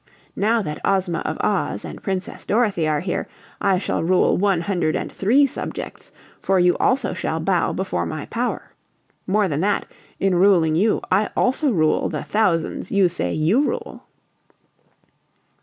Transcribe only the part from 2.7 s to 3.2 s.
are